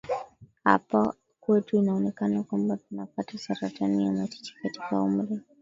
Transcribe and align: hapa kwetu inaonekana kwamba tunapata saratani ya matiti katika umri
hapa 0.63 1.13
kwetu 1.39 1.77
inaonekana 1.77 2.43
kwamba 2.43 2.77
tunapata 2.77 3.37
saratani 3.37 4.05
ya 4.05 4.11
matiti 4.11 4.53
katika 4.63 5.01
umri 5.01 5.39